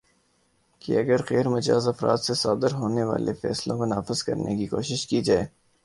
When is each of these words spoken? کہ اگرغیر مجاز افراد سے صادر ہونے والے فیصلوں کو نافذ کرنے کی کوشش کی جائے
کہ 0.81 0.91
اگرغیر 0.99 1.47
مجاز 1.47 1.87
افراد 1.87 2.17
سے 2.17 2.33
صادر 2.33 2.71
ہونے 2.73 3.03
والے 3.03 3.33
فیصلوں 3.41 3.77
کو 3.77 3.85
نافذ 3.85 4.23
کرنے 4.23 4.55
کی 4.57 4.67
کوشش 4.67 5.07
کی 5.07 5.21
جائے 5.21 5.45